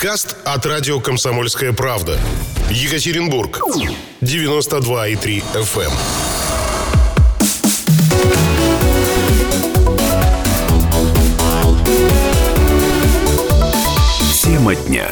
[0.00, 2.20] Подкаст от радио «Комсомольская правда».
[2.70, 3.58] Екатеринбург.
[4.20, 5.92] 92,3 FM.
[14.40, 15.10] Тема дня.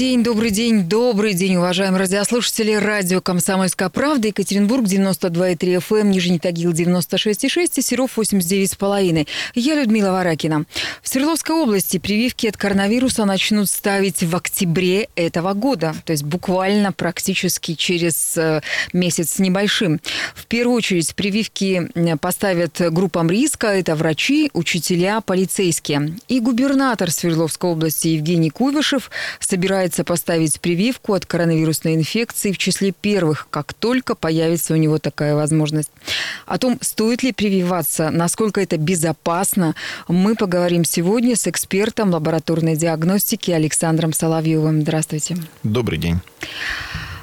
[0.00, 2.72] День, добрый день, добрый день, уважаемые радиослушатели.
[2.72, 9.28] Радио «Комсомольская правда», Екатеринбург, 92,3 FM, Нижний Тагил, 96,6 и Серов, 89,5.
[9.54, 10.64] Я Людмила Варакина.
[11.02, 16.92] В Свердловской области прививки от коронавируса начнут ставить в октябре этого года, то есть буквально
[16.92, 18.62] практически через э,
[18.94, 20.00] месяц с небольшим.
[20.34, 21.90] В первую очередь прививки
[22.22, 26.16] поставят группам риска, это врачи, учителя, полицейские.
[26.28, 29.10] И губернатор Свердловской области Евгений Кувышев
[29.90, 35.34] собирается поставить прививку от коронавирусной инфекции в числе первых, как только появится у него такая
[35.34, 35.90] возможность.
[36.46, 39.74] О том, стоит ли прививаться, насколько это безопасно,
[40.08, 44.82] мы поговорим сегодня с экспертом лабораторной диагностики Александром Соловьевым.
[44.82, 45.36] Здравствуйте.
[45.62, 46.20] Добрый день.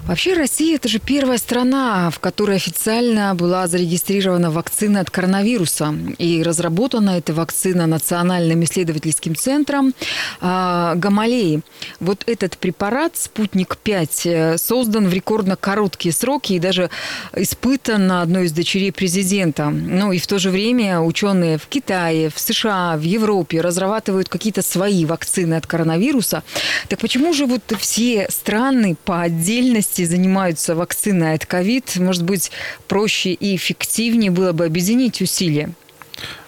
[0.08, 5.94] Вообще Россия– это же первая страна, в которой официально была зарегистрирована вакцина от коронавируса.
[6.18, 9.94] И разработана эта вакцина Национальным исследовательским центром
[10.40, 11.62] э, Гамалеи.
[12.00, 16.90] Вот этот препарат «Спутник-5» э, создан в рекордно короткие сроки и даже
[17.36, 19.70] испытан на одной из дочерей президента.
[19.70, 24.62] Ну и в то же время ученые в Китае, в США, в Европе разрабатывают какие-то
[24.62, 26.44] свои вакцины от коронавируса.
[26.88, 32.52] Так почему же вот все страны по отдельности области занимаются вакциной от ковид, может быть,
[32.88, 35.72] проще и эффективнее было бы объединить усилия?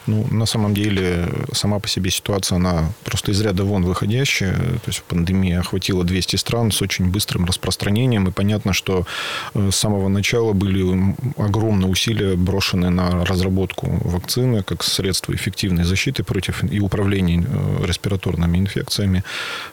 [0.09, 4.55] Ну, на самом деле, сама по себе ситуация, она просто из ряда вон выходящая.
[4.55, 8.27] То есть пандемия охватила 200 стран с очень быстрым распространением.
[8.27, 9.05] И понятно, что
[9.53, 16.23] э, с самого начала были огромные усилия брошены на разработку вакцины как средство эффективной защиты
[16.23, 19.23] против и управления э, респираторными инфекциями.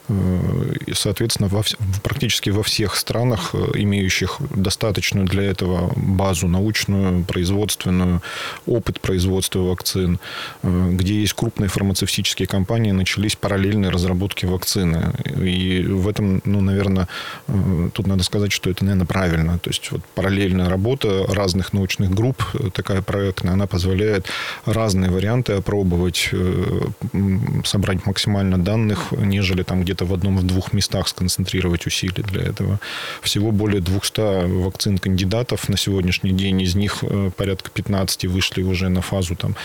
[0.07, 1.63] Э, и, соответственно, во,
[2.03, 8.21] практически во всех странах, имеющих достаточную для этого базу научную, производственную,
[8.67, 10.19] опыт производства вакцин,
[10.63, 15.13] где есть крупные фармацевтические компании, начались параллельные разработки вакцины.
[15.41, 17.07] И в этом, ну, наверное,
[17.47, 19.59] э, тут надо сказать, что это, наверное, правильно.
[19.59, 24.27] То есть вот параллельная работа разных научных групп, э, такая проектная, она позволяет
[24.65, 26.29] разные варианты опробовать,
[27.63, 32.79] собрать максимально данных, нежели там где-то в одном-двух местах сконцентрировать усилия для этого.
[33.21, 36.61] Всего более 200 вакцин кандидатов на сегодняшний день.
[36.61, 37.03] Из них
[37.37, 39.55] порядка 15 вышли уже на фазу там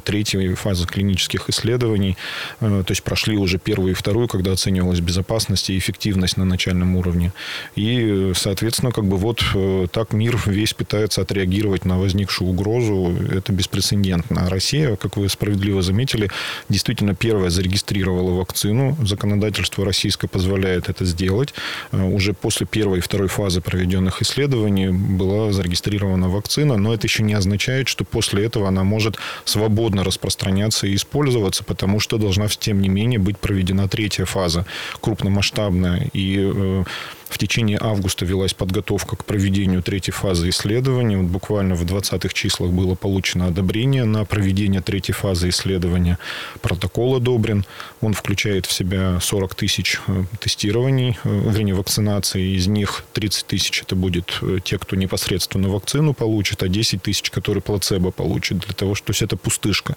[0.00, 2.16] третьей фазы клинических исследований.
[2.60, 6.96] Э, то есть прошли уже первую и вторую, когда оценивалась безопасность и эффективность на начальном
[6.96, 7.32] уровне.
[7.76, 13.14] И, соответственно, как бы вот э, так мир весь пытается отреагировать на возникшую угрозу.
[13.30, 14.46] Это беспрецедентно.
[14.46, 16.30] А Россия, как вы справедливо заметили,
[16.68, 18.96] действительно первая зарегистрировала вакцину.
[19.02, 21.54] Законодательство российское позволяет это сделать.
[21.92, 27.22] Э, уже после первой и второй фазы проведенных исследований была зарегистрирована вакцина, но это еще
[27.22, 32.46] не означает, что после этого она может свободно свободно распространяться и использоваться, потому что должна,
[32.48, 34.64] тем не менее, быть проведена третья фаза,
[35.00, 36.08] крупномасштабная.
[36.12, 36.84] И э,
[37.28, 41.18] в течение августа велась подготовка к проведению третьей фазы исследования.
[41.18, 46.18] Вот буквально в 20-х числах было получено одобрение на проведение третьей фазы исследования.
[46.60, 47.64] Протокол одобрен.
[48.00, 52.56] Он включает в себя 40 тысяч э, тестирований, э, вернее, вакцинации.
[52.56, 57.30] Из них 30 тысяч это будет э, те, кто непосредственно вакцину получит, а 10 тысяч,
[57.30, 58.58] которые плацебо получат.
[58.58, 59.96] Для того, что, то есть это пустышка.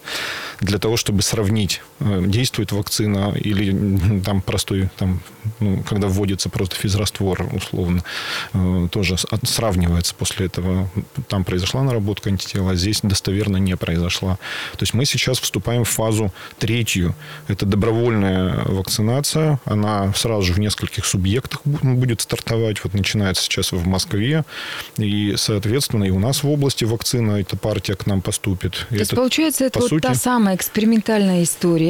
[0.62, 5.22] Для того, чтобы сравнить, действует вакцина или там простой, там,
[5.60, 8.04] ну, когда вводится просто физраствор раствор, условно,
[8.54, 10.90] э, тоже сравнивается после этого.
[11.28, 14.36] Там произошла наработка антитела, а здесь достоверно не произошла.
[14.74, 17.16] То есть мы сейчас вступаем в фазу третью.
[17.48, 19.60] Это добровольная вакцинация.
[19.66, 22.84] Она сразу же в нескольких субъектах будет стартовать.
[22.84, 24.44] Вот начинается сейчас в Москве.
[24.98, 28.86] И, соответственно, и у нас в области вакцина, эта партия к нам поступит.
[28.90, 30.04] То есть, это, получается, это вот сути...
[30.04, 31.87] та самая экспериментальная история,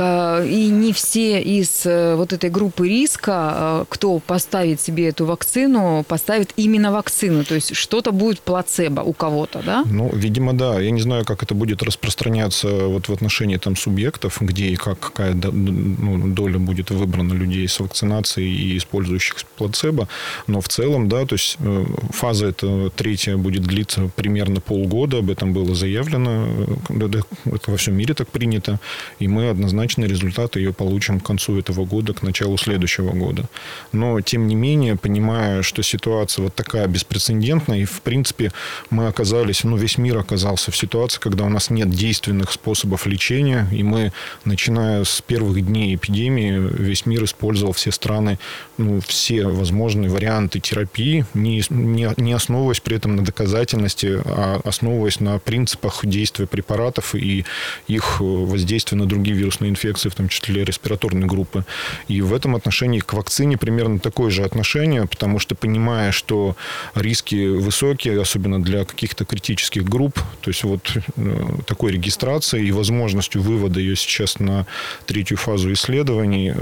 [0.00, 6.04] и не все из э, вот этой группы риска, э, кто поставит себе эту вакцину,
[6.08, 7.44] поставит именно вакцину.
[7.44, 9.84] То есть что-то будет плацебо у кого-то, да?
[9.86, 10.80] Ну, видимо, да.
[10.80, 14.98] Я не знаю, как это будет распространяться вот в отношении там субъектов, где и как,
[15.00, 20.08] какая ну, доля будет выбрана людей с вакцинацией и использующих плацебо.
[20.46, 25.18] Но в целом, да, то есть э, фаза эта третья будет длиться примерно полгода.
[25.18, 26.46] Об этом было заявлено.
[26.88, 28.78] Это во всем мире так принято.
[29.20, 33.44] И мы однозначно результаты ее получим к концу этого года, к началу следующего года.
[33.92, 38.50] Но, тем не менее, понимая, что ситуация вот такая беспрецедентная, и, в принципе,
[38.88, 43.68] мы оказались, ну, весь мир оказался в ситуации, когда у нас нет действенных способов лечения,
[43.70, 44.12] и мы,
[44.44, 48.38] начиная с первых дней эпидемии, весь мир использовал все страны,
[48.78, 55.20] ну, все возможные варианты терапии, не, не, не основываясь при этом на доказательности, а основываясь
[55.20, 57.44] на принципах действия препаратов и
[57.86, 61.64] их воздействия на другие вирусные инфекции, в том числе респираторные группы.
[62.08, 66.56] И в этом отношении к вакцине примерно такое же отношение, потому что понимая, что
[66.94, 73.42] риски высокие, особенно для каких-то критических групп, то есть вот э, такой регистрации и возможностью
[73.42, 74.66] вывода ее сейчас на
[75.06, 76.60] третью фазу исследований э,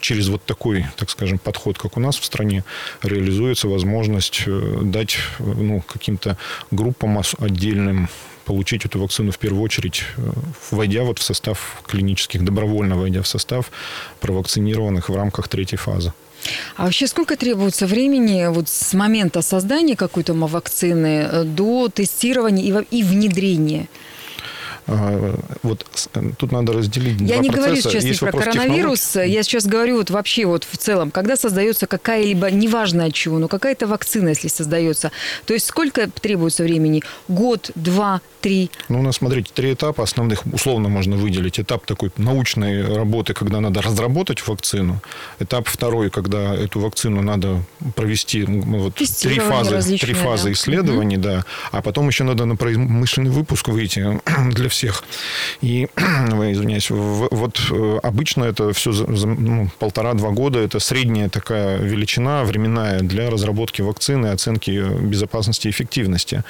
[0.00, 2.64] через вот такой, так скажем, подход, как у нас в стране,
[3.02, 6.36] реализуется возможность э, дать ну, каким-то
[6.70, 8.08] группам отдельным
[8.46, 10.04] получить эту вакцину в первую очередь,
[10.70, 13.70] войдя вот в состав клинических, добровольно войдя в состав
[14.20, 16.12] провакцинированных в рамках третьей фазы.
[16.76, 23.02] А вообще сколько требуется времени вот с момента создания какой-то вакцины э, до тестирования и
[23.02, 23.88] внедрения?
[24.88, 25.84] А, вот
[26.38, 27.52] тут надо разделить Я не процесса.
[27.56, 29.32] говорю сейчас Есть про коронавирус, технологий.
[29.34, 33.48] я сейчас говорю вот вообще вот в целом, когда создается какая-либо, неважно от чего, но
[33.48, 35.10] какая-то вакцина, если создается,
[35.44, 37.02] то есть сколько требуется времени?
[37.26, 38.70] Год, два, три?
[38.88, 41.58] Ну, у нас, смотрите, три этапа основных условно можно выделить.
[41.58, 45.00] Этап такой научной работы, когда надо разработать вакцину.
[45.40, 47.62] Этап второй, когда эту вакцину надо
[47.94, 50.52] провести ну, вот, три фазы, три фазы да.
[50.52, 51.24] исследований, угу.
[51.24, 51.44] да.
[51.72, 55.04] А потом еще надо на промышленный выпуск выйти для всех.
[55.60, 62.44] И, извиняюсь, вот э, обычно это все за, ну, полтора-два года, это средняя такая величина
[62.44, 66.44] временная для разработки вакцины, оценки безопасности и эффективности.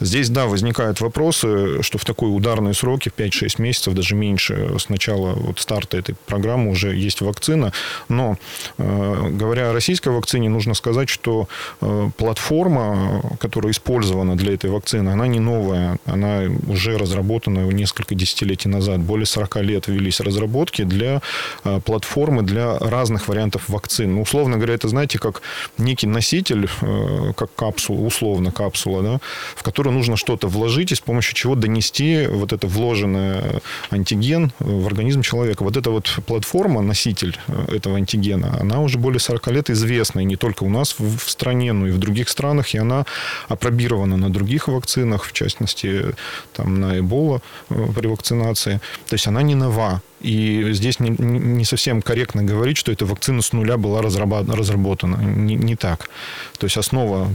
[0.00, 4.88] Здесь, да, возникают вопросы, что в такой ударные сроки, в 5-6 месяцев, даже меньше, с
[4.88, 7.72] начала вот старта этой программы уже есть вакцина.
[8.08, 8.38] Но,
[8.78, 11.48] э, говоря о российской вакцине, нужно сказать, что
[11.80, 18.68] э, платформа, которая использована для этой вакцины, она не новая, она уже разработана несколько десятилетий
[18.68, 21.20] назад, более 40 лет велись разработки для
[21.64, 24.14] э, платформы для разных вариантов вакцин.
[24.14, 25.42] Ну, условно говоря, это, знаете, как
[25.76, 29.18] некий носитель, э, как капсула, условно капсула, да,
[29.54, 33.60] в которую нужно что-то вложить и с помощью чего донести вот это вложенное
[33.90, 35.64] антиген в организм человека.
[35.64, 37.36] Вот эта вот платформа, носитель
[37.68, 41.86] этого антигена, она уже более 40 лет известна, и не только нас в стране, но
[41.86, 43.04] и в других странах, и она
[43.48, 46.14] опробирована на других вакцинах, в частности,
[46.52, 48.80] там, на Эбола Э, при вакцинации.
[49.08, 50.02] То есть она не нова.
[50.20, 55.16] И здесь не, не совсем корректно говорить, что эта вакцина с нуля была разработана.
[55.16, 56.08] Не, не так.
[56.58, 57.28] То есть основа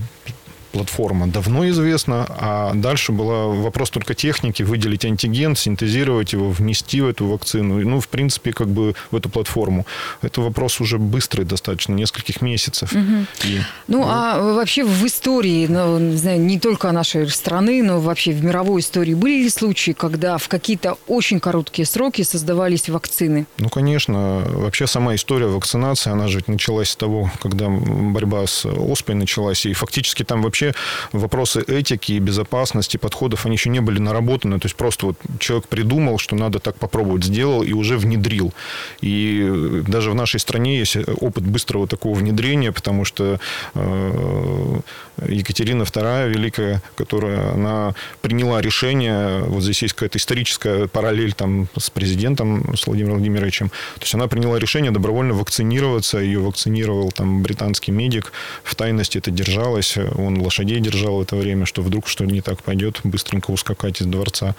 [0.74, 7.08] платформа давно известна, а дальше была вопрос только техники, выделить антиген, синтезировать его, внести в
[7.08, 9.86] эту вакцину, ну, в принципе, как бы в эту платформу.
[10.22, 12.92] Это вопрос уже быстрый достаточно, нескольких месяцев.
[12.92, 13.26] Угу.
[13.46, 14.10] И, ну, вот.
[14.10, 18.82] а вообще в истории, ну, не знаю, не только нашей страны, но вообще в мировой
[18.82, 23.46] истории были ли случаи, когда в какие-то очень короткие сроки создавались вакцины?
[23.60, 24.44] Ну, конечно.
[24.48, 29.74] Вообще сама история вакцинации, она же началась с того, когда борьба с оспой началась, и
[29.74, 30.74] фактически там вообще вообще
[31.12, 34.60] вопросы этики и безопасности подходов, они еще не были наработаны.
[34.60, 38.54] То есть просто вот человек придумал, что надо так попробовать, сделал и уже внедрил.
[39.02, 43.40] И даже в нашей стране есть опыт быстрого такого внедрения, потому что
[43.76, 44.80] э,
[45.28, 51.90] Екатерина II Великая, которая она приняла решение, вот здесь есть какая-то историческая параллель там с
[51.90, 57.92] президентом, с Владимиром Владимировичем, то есть она приняла решение добровольно вакцинироваться, ее вакцинировал там британский
[57.92, 58.32] медик,
[58.64, 62.64] в тайности это держалось, он лошадей держал в это время, что вдруг что не так
[62.64, 64.56] пойдет, быстренько ускакать из дворца.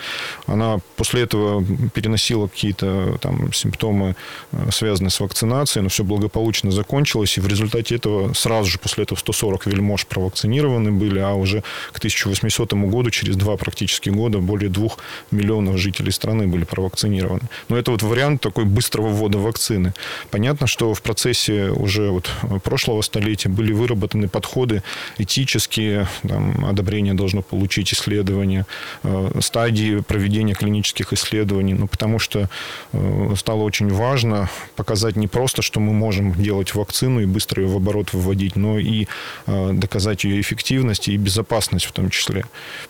[0.47, 1.65] Она после этого
[1.95, 4.17] переносила какие-то там симптомы,
[4.53, 9.05] э, связанные с вакцинацией, но все благополучно закончилось, и в результате этого сразу же после
[9.05, 10.07] этого 140 вельмож
[10.45, 14.99] провакцинированы были, а уже к 1800 году, через два практически года, более двух
[15.31, 17.49] миллионов жителей страны были провакцинированы.
[17.69, 19.93] Но это вот вариант такой быстрого ввода вакцины.
[20.31, 22.31] Понятно, что в процессе уже вот
[22.63, 24.83] прошлого столетия были выработаны подходы
[25.19, 28.65] этические, там, одобрения должно получить исследование,
[29.05, 32.49] э, стадии проведения клинических исследований, ну, потому что
[32.93, 37.69] э, стало очень важно показать не просто, что мы можем делать вакцину и быстро ее
[37.69, 39.07] в оборот выводить, но и
[39.47, 42.45] э, доказать ее эффективность и безопасность в том числе.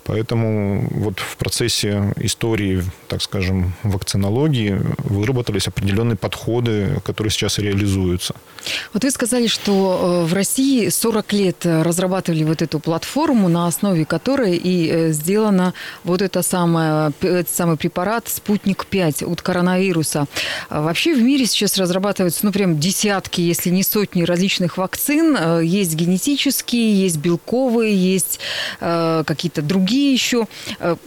[0.04, 8.34] Поэтому вот в процессе истории, так скажем, вакцинологии выработались определенные подходы, которые сейчас реализуются.
[8.92, 14.56] Вот вы сказали, что в России 40 лет разрабатывали вот эту платформу, на основе которой
[14.56, 15.74] и э, сделана
[16.04, 20.26] вот эта самая, этот самый препарат «Спутник-5» от коронавируса.
[20.68, 25.36] А вообще в мире сейчас разрабатываются, ну, прям десятки, если не сотни различных вакцин.
[25.38, 28.40] Э, есть генетические, есть белковые, есть
[28.80, 30.46] э, какие-то другие еще.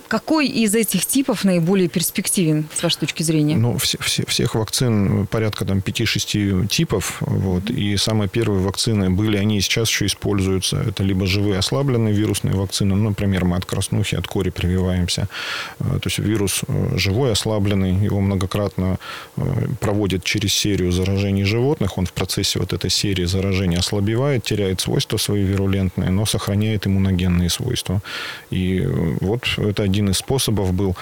[0.07, 3.55] Какой из этих типов наиболее перспективен, с вашей точки зрения?
[3.55, 7.17] Ну, все, все, всех вакцин порядка там 5-6 типов.
[7.21, 10.77] Вот, и самые первые вакцины были, они сейчас еще используются.
[10.77, 15.27] Это либо живые ослабленные вирусные вакцины, ну, например, мы от краснухи, от кори прививаемся.
[15.79, 18.97] Э, то есть вирус э, живой, ослабленный, его многократно
[19.37, 19.41] э,
[19.79, 25.17] проводят через серию заражений животных, он в процессе вот этой серии заражений ослабевает, теряет свойства
[25.17, 28.01] свои вирулентные, но сохраняет иммуногенные свойства.
[28.49, 28.83] И
[29.21, 30.95] вот это один из способов был,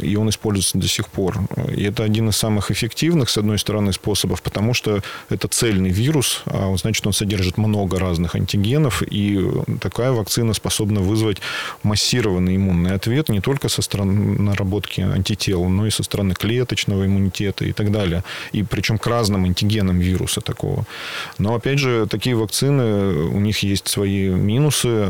[0.00, 1.40] и он используется до сих пор.
[1.76, 6.42] И это один из самых эффективных, с одной стороны, способов, потому что это цельный вирус,
[6.46, 9.40] а значит, он содержит много разных антигенов, и
[9.80, 11.38] такая вакцина способна вызвать
[11.82, 17.64] массированный иммунный ответ не только со стороны наработки антител, но и со стороны клеточного иммунитета
[17.64, 18.22] и так далее.
[18.52, 20.84] И причем к разным антигенам вируса такого.
[21.38, 22.84] Но, опять же, такие вакцины,
[23.28, 25.06] у них есть свои минусы,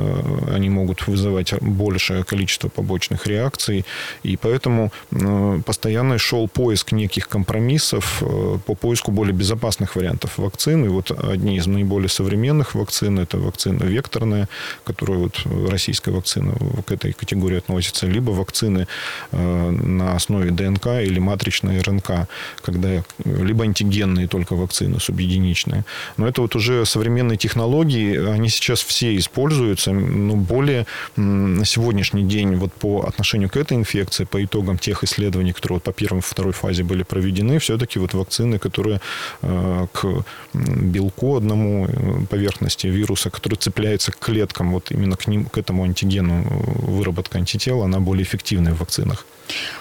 [0.52, 3.84] они могут вызывать большее количество побочных реакций,
[4.22, 10.84] и поэтому э, постоянно шел поиск неких компромиссов э, по поиску более безопасных вариантов вакцин.
[10.84, 14.48] И вот одни из наиболее современных вакцин– это вакцина векторная,
[14.84, 16.54] которая вот российская вакцина
[16.86, 18.86] к этой категории относится, либо вакцины
[19.32, 22.28] э, на основе ДНК или матричной РНК,
[22.62, 25.84] когда либо антигенные только вакцины субъединичные.
[26.16, 30.86] Но это вот уже современные технологии, они сейчас все используются, но более
[31.16, 35.82] на сегодняшний день вот по отношению к этой инфекции, по итогам тех исследований, которые вот
[35.82, 39.00] по первой и второй фазе были проведены, все-таки вот вакцины, которые
[39.42, 40.24] э, к
[40.54, 45.84] белку одному э, поверхности вируса, который цепляется к клеткам, вот именно к, ним, к этому
[45.84, 49.26] антигену э, выработка антител, она более эффективная в вакцинах.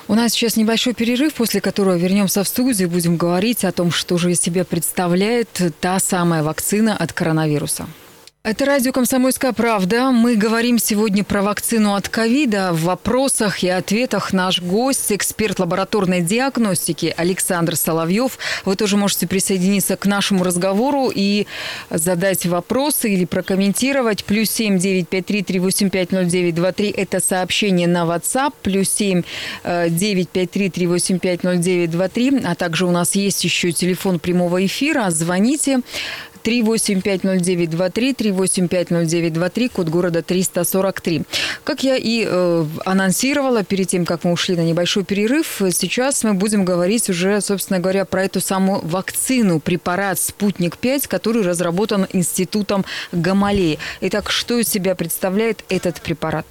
[0.08, 4.18] У нас сейчас небольшой перерыв, после которого вернемся в студию, будем говорить о том, что
[4.18, 7.88] же из себя представляет та самая вакцина от коронавируса.
[8.46, 10.12] Это радио «Комсомольская правда».
[10.12, 12.74] Мы говорим сегодня про вакцину от ковида.
[12.74, 18.38] В вопросах и ответах наш гость, эксперт лабораторной диагностики Александр Соловьев.
[18.66, 21.48] Вы тоже можете присоединиться к нашему разговору и
[21.90, 24.26] задать вопросы или прокомментировать.
[24.26, 26.90] Плюс семь девять пять три три восемь пять ноль девять два три.
[26.90, 28.52] Это сообщение на WhatsApp.
[28.62, 29.24] Плюс семь
[29.64, 32.42] э, девять пять три три восемь пять ноль девять два три.
[32.44, 35.12] А также у нас есть еще телефон прямого эфира.
[35.12, 35.80] Звоните
[36.44, 41.24] 3850923, 3850923, код города 343.
[41.64, 46.34] Как я и э, анонсировала перед тем, как мы ушли на небольшой перерыв, сейчас мы
[46.34, 53.80] будем говорить уже, собственно говоря, про эту самую вакцину, препарат «Спутник-5», который разработан Институтом Гамалеи.
[54.02, 56.46] Итак, что из себя представляет этот препарат?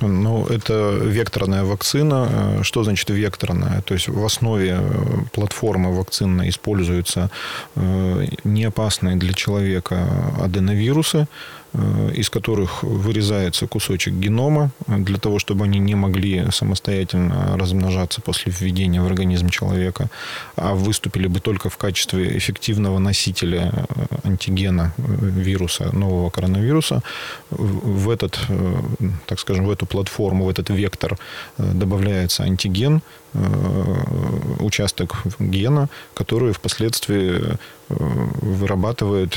[0.00, 2.28] Ну, это векторная вакцина.
[2.30, 3.82] Э, что значит векторная?
[3.82, 4.92] То есть в основе э,
[5.32, 7.30] платформы вакцинной используются
[7.76, 10.08] э, неопасные для человека
[10.40, 11.26] аденовирусы,
[11.76, 18.52] Э, из которых вырезается кусочек генома для того, чтобы они не могли самостоятельно размножаться после
[18.52, 20.08] введения в организм человека,
[20.54, 27.02] а выступили бы только в качестве эффективного носителя э, антигена э, вируса, нового коронавируса.
[27.50, 28.38] В этот,
[29.26, 31.18] так скажем, в эту платформу, в этот вектор
[31.58, 33.02] добавляется антиген,
[34.60, 39.36] участок гена, который впоследствии вырабатывает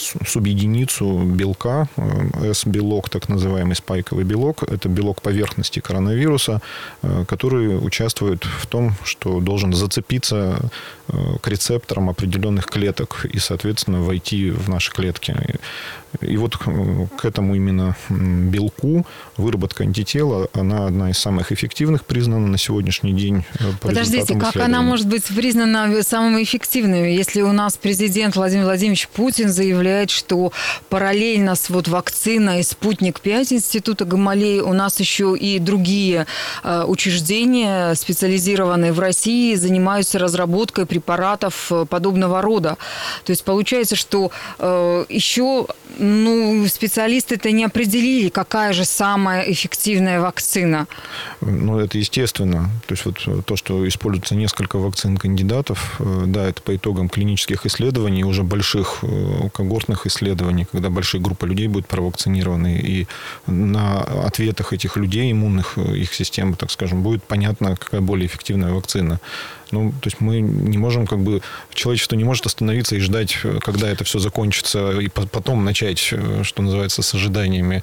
[0.00, 4.62] субъединицу белка, э, S-белок, так называемый спайковый белок.
[4.62, 6.60] Это белок поверхности коронавируса,
[7.02, 10.70] э, который участвует в том, что должен зацепиться
[11.08, 15.36] э, к рецепторам определенных клеток и, соответственно, войти в наши клетки.
[16.20, 19.04] И вот к этому именно белку
[19.36, 23.44] выработка антитела, она одна из самых эффективных признана на сегодняшний день.
[23.80, 29.08] По Подождите, как она может быть признана самой эффективной, если у нас президент Владимир Владимирович
[29.14, 30.52] Путин заявляет, что
[30.88, 36.26] параллельно с вот вакциной «Спутник-5» Института Гамалеи у нас еще и другие
[36.62, 42.76] э, учреждения, специализированные в России, занимаются разработкой препаратов э, подобного рода.
[43.24, 45.66] То есть получается, что э, еще
[45.98, 50.86] ну, специалисты-то не определили, какая же самая эффективная вакцина.
[51.40, 52.70] Ну, это естественно.
[52.86, 57.66] То есть вот то, что используется несколько вакцин кандидатов, э, да, это по итогам клинических
[57.66, 59.03] исследований, уже больших
[59.52, 63.06] когортных исследований, когда большая группа людей будет провакцинированы, и
[63.46, 68.72] на ответах этих людей, иммунных э, их систем, так скажем, будет понятно, какая более эффективная
[68.72, 69.20] вакцина.
[69.70, 71.40] Ну, то есть мы не можем как бы...
[71.72, 77.02] Человечество не может остановиться и ждать, когда это все закончится, и потом начать, что называется,
[77.02, 77.82] с ожиданиями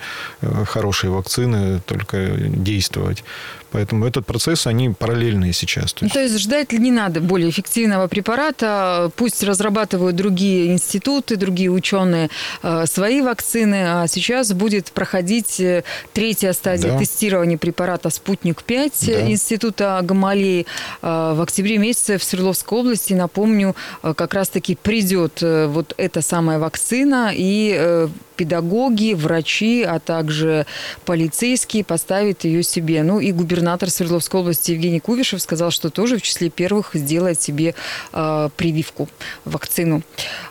[0.66, 3.24] хорошей вакцины, только действовать.
[3.72, 5.94] Поэтому этот процесс, они параллельные сейчас.
[5.94, 9.12] То есть, то есть ждать не надо более эффективного препарата.
[9.16, 12.30] Пусть разрабатывают другие институты, другие ученые
[12.64, 14.02] э, свои вакцины.
[14.04, 17.00] А сейчас будет проходить э, третья стадия да.
[17.00, 19.32] тестирования препарата «Спутник-5» да.
[19.32, 20.66] Института Гамалеи.
[21.02, 27.32] Э, в октябре месяце в Свердловской области, напомню, как раз-таки придет вот эта самая вакцина
[27.34, 30.66] и педагоги, врачи, а также
[31.06, 33.04] полицейские поставят ее себе.
[33.04, 37.76] Ну и губернатор Свердловской области Евгений Кувишев сказал, что тоже в числе первых сделает себе
[38.14, 39.08] э, прививку,
[39.46, 40.02] вакцину.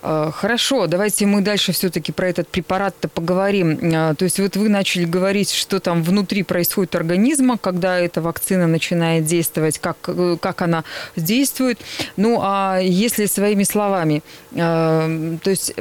[0.03, 3.79] Э, хорошо, давайте мы дальше все-таки про этот препарат-то поговорим.
[3.93, 8.67] Э, то есть вот вы начали говорить, что там внутри происходит организма, когда эта вакцина
[8.67, 10.85] начинает действовать, как, э, как она
[11.17, 11.79] действует.
[12.17, 15.75] Ну а если своими словами, э, то есть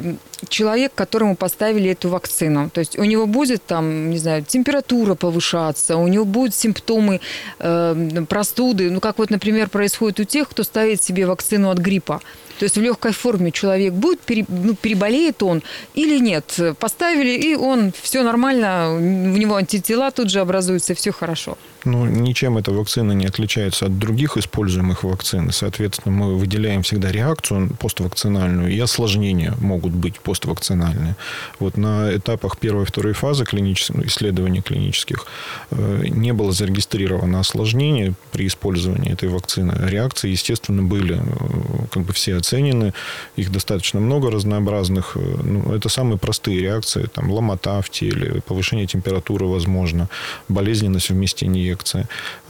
[0.48, 2.70] человек, которому поставили эту вакцину.
[2.70, 7.20] То есть у него будет там, не знаю, температура повышаться, у него будут симптомы
[7.58, 12.20] э, простуды, ну как вот, например, происходит у тех, кто ставит себе вакцину от гриппа.
[12.58, 15.62] То есть в легкой форме человек будет, пере, ну, переболеет он
[15.94, 16.58] или нет.
[16.78, 21.56] Поставили, и он, все нормально, у него антитела тут же образуются, все хорошо.
[21.84, 25.50] Ну, ничем эта вакцина не отличается от других используемых вакцин.
[25.50, 31.16] Соответственно, мы выделяем всегда реакцию поствакцинальную, и осложнения могут быть поствакцинальные.
[31.58, 35.26] Вот на этапах первой и второй фазы клинических, ну, исследований клинических
[35.70, 39.74] э, не было зарегистрировано осложнений при использовании этой вакцины.
[39.88, 42.92] Реакции, естественно, были э, как бы все оценены.
[43.36, 45.16] Их достаточно много разнообразных.
[45.16, 47.06] Э, ну, это самые простые реакции.
[47.06, 50.08] Там ломота в теле, повышение температуры, возможно,
[50.48, 52.06] болезненность в месте инъекции.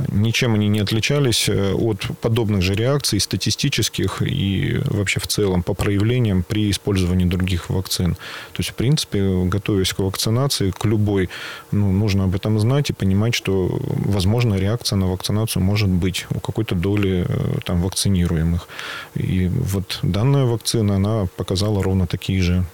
[0.09, 5.75] Ничем они не отличались э, от подобных же реакций статистических и вообще в целом по
[5.75, 8.15] проявлениям при использовании других вакцин.
[8.15, 11.29] То есть, в принципе, готовясь к вакцинации, к любой,
[11.73, 13.69] ну, нужно об этом знать и понимать, что,
[14.07, 18.69] возможно, реакция на вакцинацию может быть у какой-то доли э, там, вакцинируемых.
[19.15, 22.65] И вот данная вакцина, она показала ровно такие же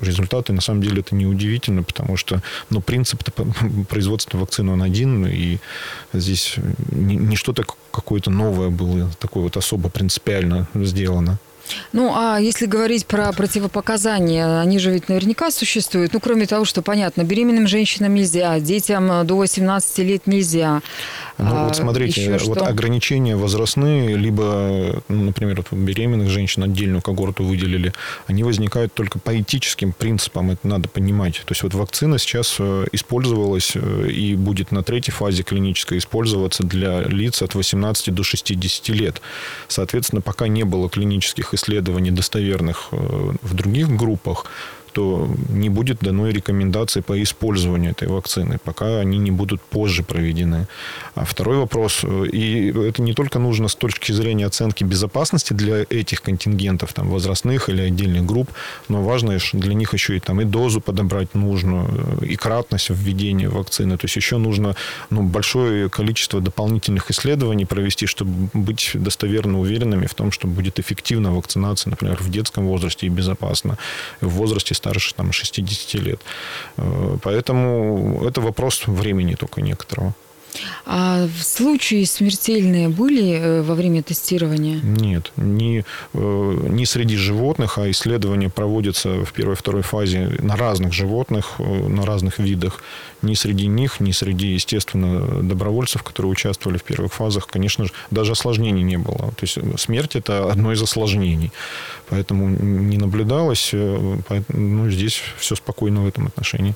[0.00, 0.52] результаты.
[0.52, 3.22] На самом деле это не удивительно, потому что ну, принцип
[3.88, 5.58] производства вакцины он один, и
[6.12, 6.56] здесь
[6.90, 11.38] не, не что-то какое-то новое было, такое вот особо принципиально сделано.
[11.92, 16.12] Ну, а если говорить про противопоказания, они же ведь наверняка существуют.
[16.12, 20.82] Ну, кроме того, что, понятно, беременным женщинам нельзя, детям до 18 лет нельзя.
[21.38, 27.44] Ну, а, вот смотрите, вот ограничения возрастные, либо, ну, например, вот беременных женщин отдельную когорту
[27.44, 27.92] выделили,
[28.26, 31.42] они возникают только по этическим принципам, это надо понимать.
[31.44, 36.62] То есть вот вакцина сейчас э, использовалась э, и будет на третьей фазе клинической использоваться
[36.62, 39.20] для лиц от 18 до 60 лет.
[39.68, 42.96] Соответственно, пока не было клинических исследований достоверных э,
[43.42, 44.46] в других группах,
[44.96, 50.66] то не будет дано рекомендации по использованию этой вакцины, пока они не будут позже проведены.
[51.14, 56.22] А второй вопрос, и это не только нужно с точки зрения оценки безопасности для этих
[56.22, 58.48] контингентов, там, возрастных или отдельных групп,
[58.88, 61.86] но важно для них еще и, там, и дозу подобрать нужно,
[62.22, 63.98] и кратность введения вакцины.
[63.98, 64.76] То есть еще нужно
[65.10, 71.34] ну, большое количество дополнительных исследований провести, чтобы быть достоверно уверенными в том, что будет эффективна
[71.34, 73.76] вакцинация, например, в детском возрасте и безопасно,
[74.22, 76.20] в возрасте старше там, 60 лет.
[76.76, 80.14] Э, поэтому это вопрос времени только некоторого.
[80.86, 84.80] А случаи смертельные были э, во время тестирования?
[84.82, 90.56] Нет, не, э, не среди животных, а исследования проводятся в первой и второй фазе на
[90.56, 92.82] разных животных, на разных видах
[93.22, 98.32] ни среди них, ни среди, естественно, добровольцев, которые участвовали в первых фазах, конечно же, даже
[98.32, 99.32] осложнений не было.
[99.36, 101.52] То есть смерть– это одно из осложнений.
[102.10, 103.70] Поэтому не наблюдалось.
[103.72, 106.74] Э, ну, здесь все спокойно в этом отношении.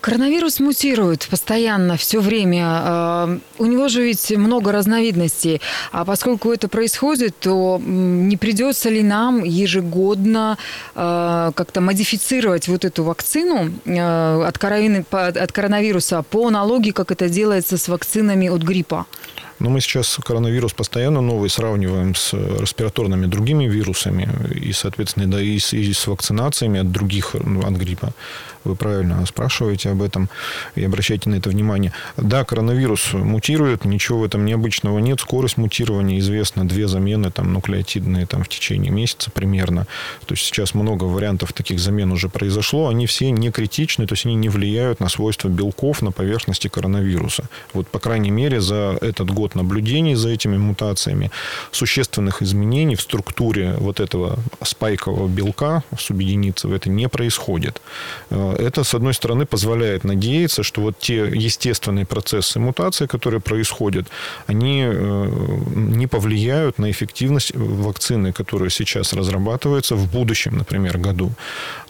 [0.00, 2.62] Коронавирус мутирует постоянно, все время.
[2.64, 5.60] А, у него же ведь много разновидностей.
[5.92, 10.58] А поскольку это происходит, то не придется ли нам ежегодно
[10.94, 17.76] а, как-то модифицировать вот эту вакцину а, от коронавируса коронавируса по аналогии, как это делается
[17.76, 19.06] с вакцинами от гриппа?
[19.58, 25.58] Но мы сейчас коронавирус постоянно новый сравниваем с респираторными другими вирусами и, соответственно, да, и
[25.58, 28.12] с, и с вакцинациями от других, ну, от гриппа.
[28.66, 30.28] Вы правильно спрашиваете об этом
[30.74, 31.92] и обращайте на это внимание.
[32.16, 35.20] Да, коронавирус мутирует, ничего в этом необычного нет.
[35.20, 36.66] Скорость мутирования известна.
[36.66, 39.86] Две замены там, нуклеотидные там, в течение месяца примерно.
[40.26, 42.88] То есть сейчас много вариантов таких замен уже произошло.
[42.88, 47.44] Они все не критичны, то есть они не влияют на свойства белков на поверхности коронавируса.
[47.72, 51.30] Вот, по крайней мере, за этот год год наблюдений за этими мутациями.
[51.70, 57.80] Существенных изменений в структуре вот этого спайкового белка субъединицы это не происходит.
[58.30, 64.06] Э, это, с одной стороны, позволяет надеяться, что вот те естественные процессы мутации, которые происходят,
[64.48, 65.30] они э,
[65.76, 71.30] не повлияют на эффективность вакцины, которая сейчас разрабатывается в будущем, например, году.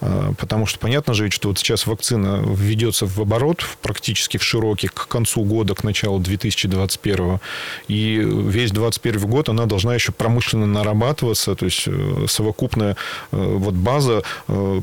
[0.01, 4.87] Э, потому что понятно же, что вот сейчас вакцина введется в оборот практически в широкий
[4.87, 7.39] к концу года, к началу 2021.
[7.87, 11.87] И весь 2021 год она должна еще промышленно нарабатываться, то есть
[12.27, 12.95] совокупная
[13.31, 14.23] вот база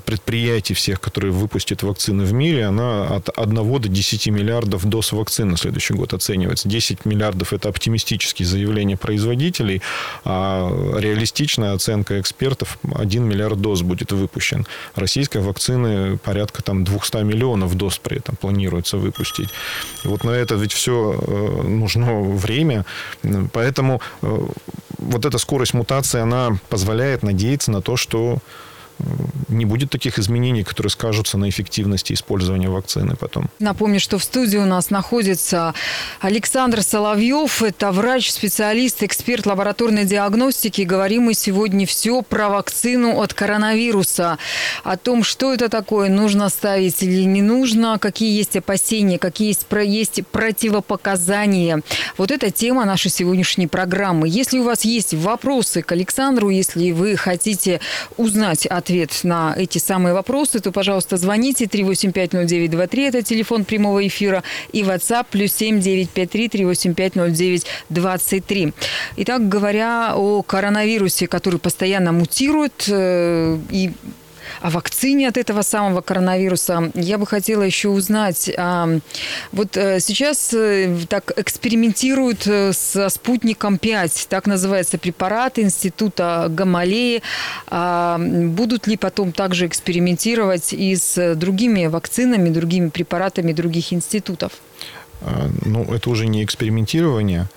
[0.04, 5.50] предприятий всех, которые выпустят вакцины в мире, она от 1 до 10 миллиардов доз вакцин
[5.50, 6.68] на следующий год оценивается.
[6.68, 9.82] 10 миллиардов– это оптимистические заявления производителей,
[10.24, 14.66] а реалистичная оценка экспертов– 1 миллиард доз будет выпущен.
[14.94, 19.48] Российской вакцины порядка там 200 миллионов доз при этом планируется выпустить.
[20.04, 22.53] Вот на это ведь все э, нужно время,
[23.52, 24.46] поэтому э,
[24.98, 28.38] вот эта скорость мутации, она позволяет надеяться на то, что
[29.48, 33.48] не будет таких изменений, которые скажутся на эффективности использования вакцины потом.
[33.58, 35.74] Напомню, что в студии у нас находится
[36.20, 37.62] Александр Соловьев.
[37.62, 40.82] Это врач, специалист, эксперт лабораторной диагностики.
[40.82, 44.38] Говорим мы сегодня все про вакцину от коронавируса.
[44.82, 49.66] О том, что это такое, нужно ставить или не нужно, какие есть опасения, какие есть,
[49.84, 51.82] есть противопоказания.
[52.16, 54.28] Вот это тема нашей сегодняшней программы.
[54.28, 57.80] Если у вас есть вопросы к Александру, если вы хотите
[58.16, 64.42] узнать ответ ответ на эти самые вопросы, то, пожалуйста, звоните 3850923, это телефон прямого эфира,
[64.72, 68.72] и WhatsApp плюс 7953 385 0923.
[69.16, 73.92] Итак, говоря о коронавирусе, который постоянно мутирует э, и
[74.60, 76.90] о вакцине от этого самого коронавируса.
[76.94, 78.98] Я бы хотела еще узнать, а,
[79.52, 87.22] вот э, сейчас э, так экспериментируют э, со спутником 5, так называется препарат Института Гамалеи.
[87.68, 94.52] А, будут ли потом также экспериментировать и с другими вакцинами, другими препаратами других институтов?
[95.20, 97.48] А, ну, это уже не экспериментирование.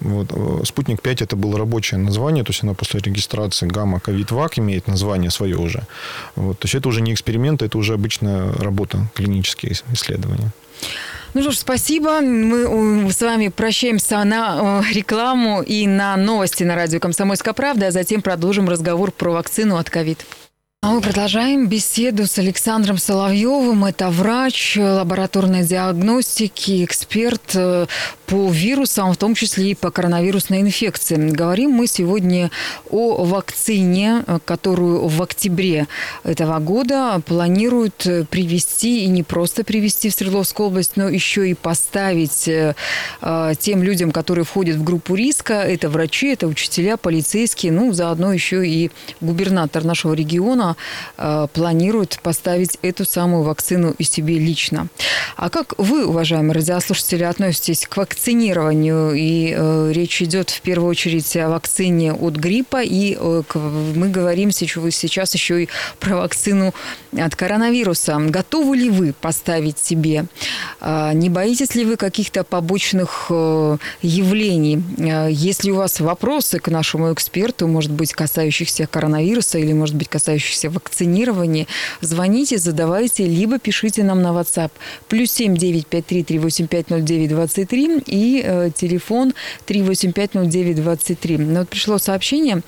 [0.00, 0.28] Вот.
[0.32, 4.58] Э, Спутник 5 это было рабочее название, то есть она после регистрации гамма ковид вак
[4.58, 5.82] имеет название свое уже.
[6.36, 6.58] Вот.
[6.58, 10.52] То есть это уже не эксперимент, это уже обычная работа, клинические исследования.
[11.34, 12.20] Ну что ж, спасибо.
[12.20, 18.20] Мы с вами прощаемся на рекламу и на новости на радио «Комсомольская правда», а затем
[18.20, 20.24] продолжим разговор про вакцину от ковид.
[20.82, 23.84] А мы продолжаем беседу с Александром Соловьевым.
[23.84, 27.84] Это врач лабораторной диагностики, эксперт э,
[28.24, 31.16] по вирусам, в том числе и по коронавирусной инфекции.
[31.16, 32.50] Говорим мы сегодня
[32.88, 35.86] о вакцине, которую в октябре
[36.24, 42.48] этого года планируют привести, и не просто привести в Свердловскую область, но еще и поставить
[42.48, 42.74] э,
[43.58, 45.60] тем людям, которые входят в группу риска.
[45.60, 48.90] Это врачи, это учителя, полицейские, ну, заодно еще и
[49.20, 50.69] губернатор нашего региона
[51.16, 54.88] э, планирует поставить эту самую вакцину и себе лично.
[55.36, 59.14] А как вы, уважаемые радиослушатели, относитесь к вакцинированию?
[59.14, 64.50] И э, речь идет в первую очередь о вакцине от гриппа, и э, мы говорим
[64.50, 66.74] сейчас еще и про вакцину
[67.16, 68.18] от коронавируса.
[68.18, 70.26] Готовы ли вы поставить себе?
[70.80, 74.82] Э, не боитесь ли вы каких-то побочных э, явлений?
[74.98, 80.08] Э, если у вас вопросы к нашему эксперту, может быть, касающихся коронавируса или, может быть,
[80.08, 81.66] касающихся нуждающихся в вакцинировании,
[82.00, 84.70] звоните, задавайте, либо пишите нам на WhatsApp.
[85.08, 89.32] Плюс семь девять пять три три восемь пять ноль девять двадцать три и э, телефон
[89.66, 91.36] три восемь пять ноль девять двадцать три.
[91.36, 92.62] Вот пришло сообщение.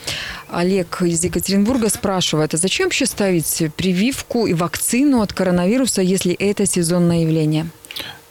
[0.51, 6.67] Олег из Екатеринбурга спрашивает, а зачем вообще ставить прививку и вакцину от коронавируса, если это
[6.67, 7.67] сезонное явление?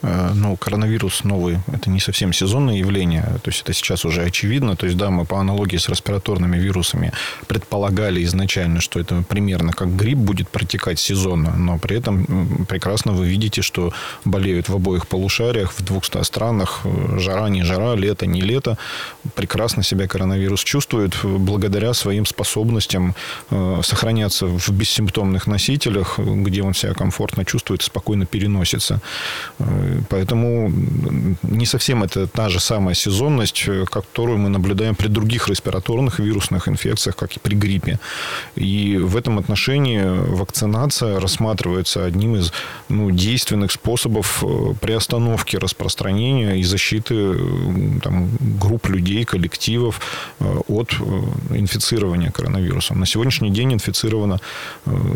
[0.02, 4.74] Э, ну, коронавирус новый, это не совсем сезонное явление, то есть это сейчас уже очевидно,
[4.74, 7.12] то есть да, мы по аналогии с респираторными вирусами
[7.46, 13.28] предполагали изначально, что это примерно как грипп будет протекать сезонно, но при этом прекрасно вы
[13.28, 13.92] видите, что
[14.24, 18.78] болеют в обоих полушариях, в 200 странах, э, жара, не жара, лето, не лето,
[19.34, 21.16] прекрасно себя коронавирус чувствует.
[21.22, 23.14] Благодаря своим способностям
[23.50, 29.00] э, сохраняться в бессимптомных носителях, где он себя комфортно чувствует, спокойно переносится.
[30.08, 30.72] Поэтому
[31.42, 36.68] не совсем это та же самая сезонность, э, которую мы наблюдаем при других респираторных вирусных
[36.68, 37.98] инфекциях, как и при гриппе.
[38.56, 42.52] И в этом отношении вакцинация рассматривается одним из
[42.88, 47.36] ну, действенных способов э, приостановки распространения и защиты э,
[48.02, 50.00] там, групп людей, коллективов
[50.68, 50.92] от
[51.50, 53.00] инфицирования коронавирусом.
[53.00, 54.40] На сегодняшний день инфицировано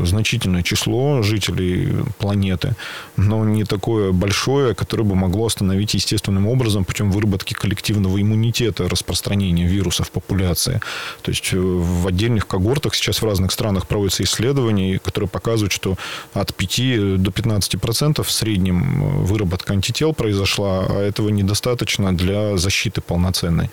[0.05, 2.75] значительное число жителей планеты,
[3.17, 8.89] но не такое большое, условие, которое бы могло остановить естественным образом путем выработки коллективного иммунитета
[8.89, 10.81] распространения вируса в популяции.
[11.23, 15.97] То есть э, в отдельных когортах сейчас в разных странах проводятся исследования, которые показывают, что
[16.35, 22.57] от 5 до 15 процентов в среднем э, выработка антител произошла, а этого недостаточно для
[22.57, 23.71] защиты полноценной.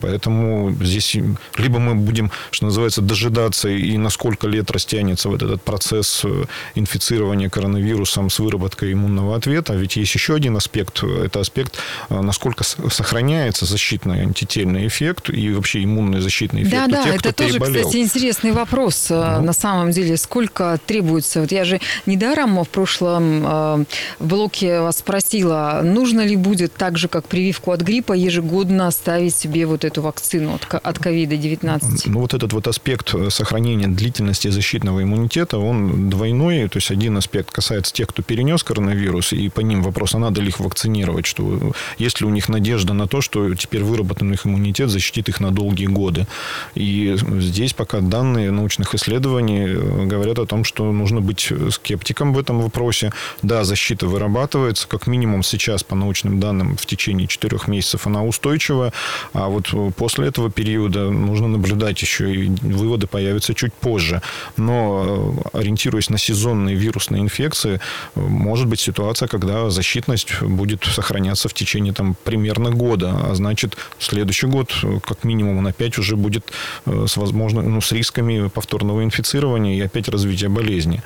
[0.00, 1.16] Поэтому здесь
[1.58, 6.44] либо мы будем, что называется, дожидаться и на сколько лет растянется вот этот процесс э,
[6.76, 9.74] инфицирования коронавирусом с выработкой иммунного ответа.
[9.82, 11.02] Ведь есть еще один аспект.
[11.02, 16.90] Это аспект, э, насколько сохраняется защитный антительный эффект и вообще иммунный защитный эффект да, у
[16.90, 17.84] да, тех, это кто тоже, переболел.
[17.84, 19.06] кстати, интересный вопрос.
[19.10, 19.42] Ну.
[19.42, 21.40] На самом деле, сколько требуется?
[21.40, 23.84] Вот я же недаром в прошлом э,
[24.20, 29.66] блоке вас спросила, нужно ли будет так же, как прививку от гриппа, ежегодно ставить себе
[29.66, 32.02] вот эту вакцину от ковида-19?
[32.06, 36.68] Ну, вот этот вот аспект сохранения длительности защитного иммунитета, он двойной.
[36.68, 40.40] То есть один аспект касается тех, кто перенес коронавирус, и по ним вопрос, а надо
[40.40, 44.46] ли их вакцинировать, что есть ли у них надежда на то, что теперь выработанный их
[44.46, 46.26] иммунитет защитит их на долгие годы.
[46.74, 52.38] И здесь пока данные научных исследований э, говорят о том, что нужно быть скептиком в
[52.38, 53.12] этом вопросе.
[53.42, 58.92] Да, защита вырабатывается, как минимум сейчас по научным данным в течение четырех месяцев она устойчива,
[59.32, 64.22] а вот после этого периода нужно наблюдать еще, и выводы появятся чуть позже.
[64.56, 67.80] Но э, ориентируясь на сезонные вирусные инфекции,
[68.14, 73.14] может быть ситуация, когда защитность будет сохраняться в течение там, примерно года.
[73.30, 74.72] А значит, следующий год,
[75.04, 76.52] как минимум, он опять уже будет
[76.86, 81.02] э, с, возможно, ну, с рисками повторного инфицирования и опять развития болезни.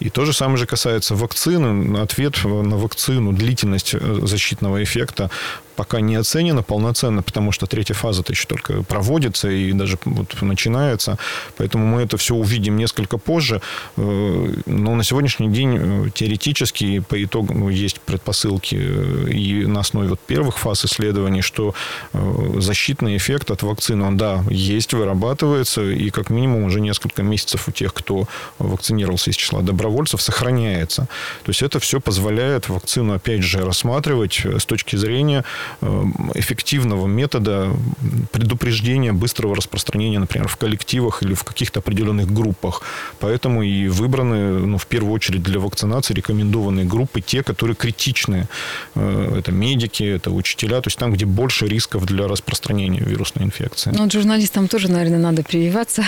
[0.00, 1.98] И то же самое же касается вакцины.
[1.98, 5.30] Ответ на вакцину, длительность э, защитного эффекта
[5.76, 11.18] пока не оценена полноценно, потому что третья фаза-то еще только проводится и даже вот начинается.
[11.56, 13.60] Поэтому мы это все увидим несколько позже.
[13.96, 19.80] Э, но на сегодняшний день э, теоретически по итогу ну, есть предпосылки э, и на
[19.80, 21.74] основе вот первых фаз исследований, что
[22.56, 27.72] защитный эффект от вакцины, он, да, есть, вырабатывается, и как минимум уже несколько месяцев у
[27.72, 28.26] тех, кто
[28.58, 31.08] вакцинировался из числа добровольцев, сохраняется.
[31.44, 35.44] То есть это все позволяет вакцину, опять же, рассматривать с точки зрения
[36.34, 37.72] эффективного метода
[38.32, 42.82] предупреждения быстрого распространения, например, в коллективах или в каких-то определенных группах.
[43.18, 48.48] Поэтому и выбраны, ну, в первую очередь для вакцинации рекомендованные группы, те, которые критичны.
[48.94, 53.92] Э, это медики, это учителя, то есть там, где больше рисков для распространения вирусной инфекции.
[53.96, 56.04] Ну, журналистам тоже, наверное, надо прививаться.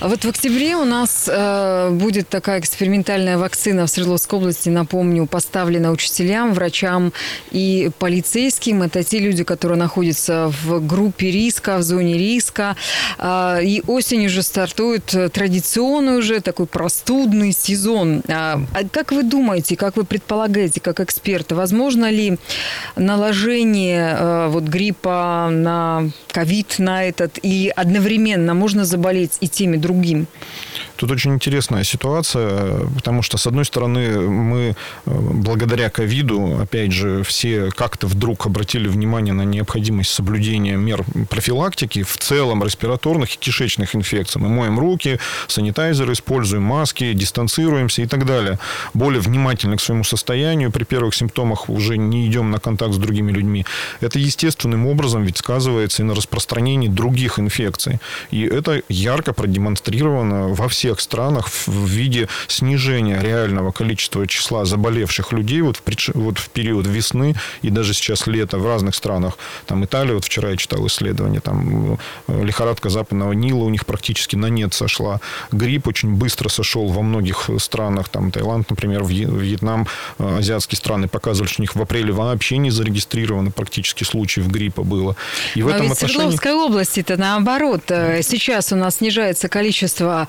[0.00, 5.26] А вот в октябре у нас э, будет такая экспериментальная вакцина в Свердловской области, напомню,
[5.26, 7.12] поставлена учителям, врачам
[7.50, 8.82] и полицейским.
[8.82, 12.76] Это те люди, которые находятся в группе риска, в зоне риска.
[13.16, 18.20] А, и осенью уже стартует традиционный уже такой простудный сезон.
[18.28, 22.36] А, а как вы думаете, как вы предполагаете, как эксперты, возможно ли
[22.94, 30.26] наложение вот гриппа на ковид, на этот, и одновременно можно заболеть и тем, и другим?
[30.96, 34.74] Тут очень интересная ситуация, потому что, с одной стороны, мы э,
[35.06, 42.16] благодаря ковиду, опять же, все как-то вдруг обратили внимание на необходимость соблюдения мер профилактики в
[42.18, 44.40] целом респираторных и кишечных инфекций.
[44.40, 48.58] Мы моем руки, санитайзеры используем, маски, дистанцируемся и так далее.
[48.94, 50.70] Более внимательны к своему состоянию.
[50.70, 53.66] При первых симптомах уже не идем на контакт с другими людьми.
[54.00, 57.98] Это естественным образом ведь сказывается и на распространении других инфекций.
[58.30, 65.32] И это ярко продемонстрировано во всех всех странах в виде снижения реального количества числа заболевших
[65.32, 65.82] людей вот в,
[66.14, 69.38] вот в период весны и даже сейчас лета в разных странах.
[69.64, 74.36] Там Италия, вот вчера я читал исследование, там э, лихорадка западного Нила у них практически
[74.36, 75.20] на нет сошла.
[75.52, 78.10] Грипп очень быстро сошел во многих странах.
[78.10, 82.68] Там Таиланд, например, Вьетнам, э, азиатские страны показывали, что у них в апреле вообще не
[82.68, 85.16] зарегистрировано практически случаев гриппа было.
[85.54, 86.14] И в Но этом ведь отношении...
[86.14, 87.84] Свердловской области-то наоборот.
[87.88, 90.28] Э, сейчас у нас снижается количество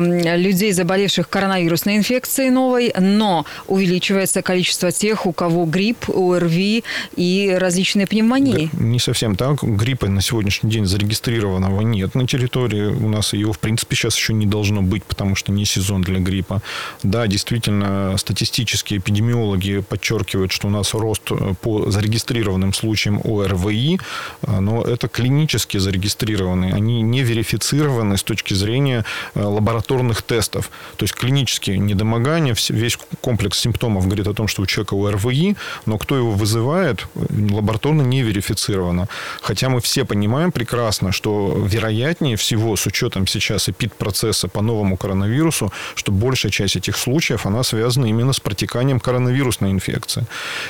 [0.00, 6.84] людей, заболевших коронавирусной инфекцией новой, но увеличивается количество тех, у кого грипп, ОРВИ
[7.16, 8.70] и различные пневмонии.
[8.72, 9.62] Да, не совсем так.
[9.62, 12.86] Гриппа на сегодняшний день зарегистрированного нет на территории.
[12.86, 16.18] У нас его, в принципе, сейчас еще не должно быть, потому что не сезон для
[16.18, 16.62] гриппа.
[17.02, 24.00] Да, действительно, статистические эпидемиологи подчеркивают, что у нас рост э, по зарегистрированным случаям ОРВИ,
[24.42, 26.74] э, но это клинически зарегистрированные.
[26.74, 30.70] Они не верифицированы с точки зрения э, лаборатории лабораторных тестов.
[30.96, 35.98] То есть клинические недомогания, весь комплекс симптомов говорит о том, что у человека ОРВИ, но
[35.98, 39.08] кто его вызывает, лабораторно не верифицировано.
[39.42, 45.72] Хотя мы все понимаем прекрасно, что вероятнее всего, с учетом сейчас эпид-процесса по новому коронавирусу,
[45.94, 50.26] что большая часть этих случаев, она связана именно с протеканием коронавирусной инфекции.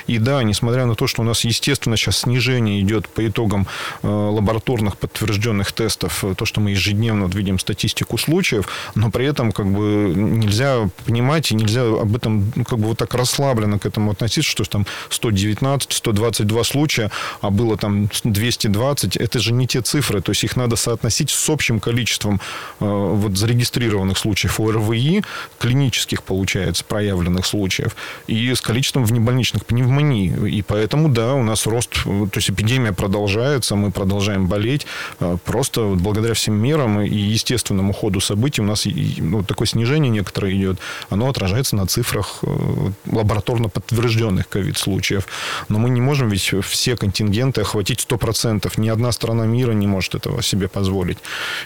[0.08, 3.66] И да, несмотря на то, что у нас, естественно, сейчас снижение идет по итогам
[4.02, 9.66] э, лабораторных подтвержденных тестов, то, что мы ежедневно видим статистику случаев, но при этом как
[9.66, 14.11] бы нельзя понимать и нельзя об этом ну, как бы вот так расслабленно к этому
[14.11, 20.20] относиться, что там 119, 122 случая, а было там 220, это же не те цифры,
[20.20, 22.40] то есть их надо соотносить с общим количеством
[22.81, 25.22] э, вот зарегистрированных случаев ОРВИ,
[25.59, 27.96] клинических, получается, проявленных случаев,
[28.27, 30.29] и с количеством внебольничных пневмоний.
[30.48, 34.87] И поэтому, да, у нас рост, то есть эпидемия продолжается, мы продолжаем болеть,
[35.20, 40.55] э, просто благодаря всем мерам и естественному ходу событий у нас ну, такое снижение некоторое
[40.55, 40.79] идет,
[41.11, 45.27] оно отражается на цифрах э, лабораторно подтвержденных ковид-случаев.
[45.69, 48.73] Но мы не можем ведь все контингенты охватить 100%.
[48.77, 51.19] Ни одна страна мира не может этого себе позволить.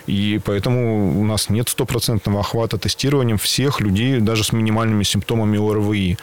[0.06, 6.18] И поэтому у нас нет стопроцентного охвата тестированием всех людей, даже с минимальными симптомами ОРВИ.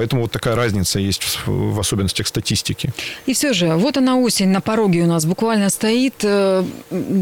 [0.00, 2.88] Поэтому вот такая разница есть в, в особенностях статистики.
[3.26, 6.14] И все же, вот она осень на пороге у нас буквально стоит.
[6.22, 6.64] Э,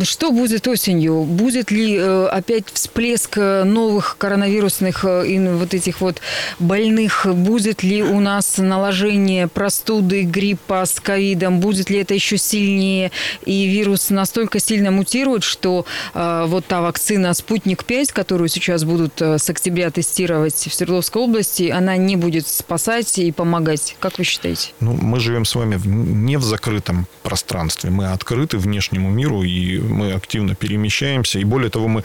[0.04, 1.24] что будет осенью?
[1.24, 6.20] Будет ли э, опять всплеск э, новых коронавирусных вот этих вот
[6.60, 7.26] больных?
[7.26, 11.58] Будет ли у нас наложение простуды, гриппа с ковидом?
[11.58, 13.10] Будет ли это еще сильнее?
[13.44, 19.90] И вирус настолько сильно мутирует, что вот та вакцина «Спутник-5», которую сейчас будут с октября
[19.90, 23.96] тестировать в Свердловской области, она не будет спасать и помогать.
[23.98, 24.72] Как вы считаете?
[24.80, 27.88] Ну, мы живем с вами в, не в закрытом пространстве.
[27.88, 31.38] Мы открыты внешнему миру, и мы активно перемещаемся.
[31.38, 32.02] И более того, мы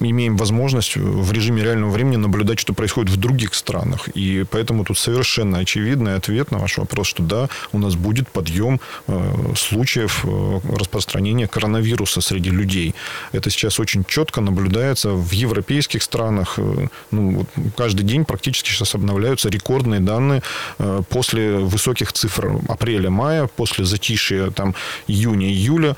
[0.00, 4.08] имеем возможность в режиме реального времени наблюдать, что происходит в других странах.
[4.14, 8.80] И поэтому тут совершенно очевидный ответ на ваш вопрос, что да, у нас будет подъем
[9.06, 12.94] э, случаев э, распространения коронавируса среди людей.
[13.32, 16.54] Это сейчас очень четко наблюдается в европейских странах.
[16.56, 20.42] Э, ну, каждый день практически сейчас обновляются рекорды рекордные данные
[20.78, 24.74] э, после высоких цифр апреля-мая, после затишья там
[25.08, 25.96] июня-июля.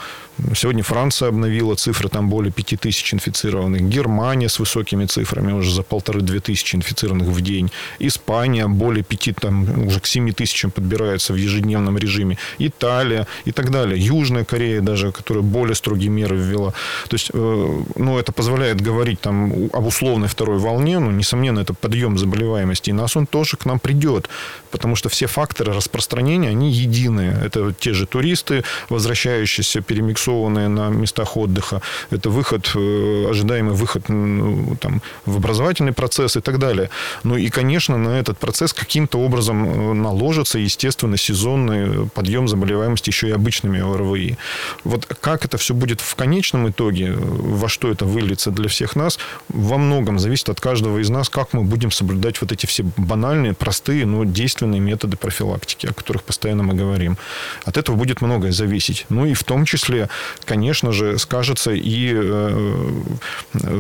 [0.55, 3.83] Сегодня Франция обновила цифры, там более 5 тысяч инфицированных.
[3.89, 7.71] Германия с высокими цифрами, уже за полторы-две тысячи инфицированных в день.
[7.99, 12.37] Испания более 5, там уже к 7 тысячам подбирается в ежедневном режиме.
[12.59, 13.99] Италия и так далее.
[13.99, 16.73] Южная Корея даже, которая более строгие меры ввела.
[17.09, 20.99] То есть, э, ну, это позволяет говорить там об условной второй волне.
[20.99, 22.91] Ну, несомненно, это подъем заболеваемости.
[22.91, 24.29] И нас он тоже к нам придет.
[24.71, 27.41] Потому что все факторы распространения, они единые.
[27.43, 31.81] Это те же туристы, возвращающиеся, перемиксованные заинтересованные на местах отдыха.
[32.11, 36.91] Это выход, э, ожидаемый выход ну, там, в образовательный процесс и так далее.
[37.25, 43.29] Ну и, конечно, на этот процесс каким-то образом э, наложится, естественно, сезонный подъем заболеваемости еще
[43.29, 44.37] и обычными ОРВИ.
[44.85, 49.19] Вот как это все будет в конечном итоге, во что это выльется для всех нас,
[49.49, 53.53] во многом зависит от каждого из нас, как мы будем соблюдать вот эти все банальные,
[53.53, 57.17] простые, но действенные методы профилактики, о которых постоянно мы говорим.
[57.65, 59.07] От этого будет многое зависеть.
[59.09, 60.09] Ну и в том числе
[60.45, 63.03] конечно же, скажется и э,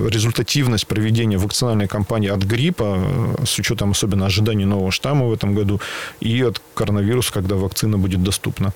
[0.08, 5.54] результативность проведения вакцинальной кампании от гриппа, э, с учетом особенно ожиданий нового штамма в этом
[5.54, 5.80] году,
[6.20, 8.72] и от коронавируса, когда вакцина будет доступна.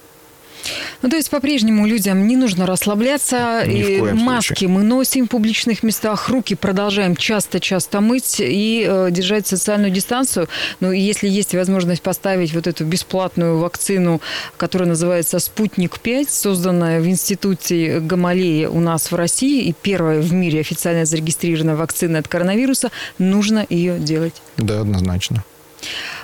[1.03, 3.63] Ну, то есть по-прежнему людям не нужно расслабляться.
[3.67, 4.69] Ни и маски случае.
[4.69, 10.49] мы носим в публичных местах, руки продолжаем часто-часто мыть и э, держать социальную дистанцию.
[10.81, 14.21] Ну, если есть возможность поставить вот эту бесплатную вакцину,
[14.57, 20.61] которая называется «Спутник-5», созданная в институте Гамалеи у нас в России, и первая в мире
[20.61, 24.35] официально зарегистрированная вакцина от коронавируса, нужно ее делать.
[24.57, 25.45] Да, однозначно.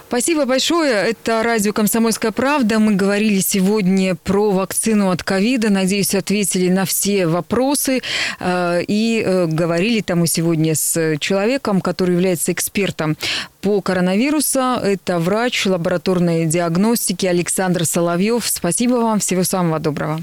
[0.09, 0.93] Спасибо большое.
[0.93, 2.79] Это радио «Комсомольская правда».
[2.79, 5.69] Мы говорили сегодня про вакцину от ковида.
[5.69, 8.03] Надеюсь, ответили на все вопросы.
[8.39, 13.17] Э, и э, говорили там мы сегодня с человеком, который является экспертом
[13.61, 14.61] по коронавирусу.
[14.61, 18.47] Это врач лабораторной диагностики Александр Соловьев.
[18.47, 19.19] Спасибо вам.
[19.19, 20.21] Всего самого доброго.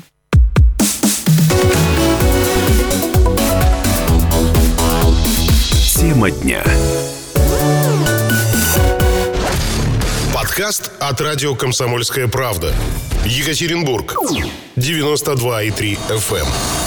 [6.00, 6.64] Тема дня.
[10.56, 12.76] Подкаст от радио «Комсомольская правда».
[13.26, 14.14] Екатеринбург.
[14.76, 16.83] 92,3 FM.